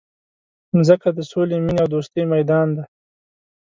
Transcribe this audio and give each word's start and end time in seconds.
مځکه 0.75 1.09
د 1.13 1.19
سولي، 1.29 1.57
مینې 1.65 1.79
او 1.83 1.91
دوستۍ 1.93 2.23
میدان 2.33 2.67
دی. 2.75 2.83